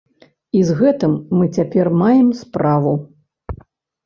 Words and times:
І 0.59 0.61
з 0.69 0.77
гэтым 0.79 1.13
мы 1.41 1.49
цяпер 1.57 1.91
маем 2.01 2.33
справу. 2.41 2.97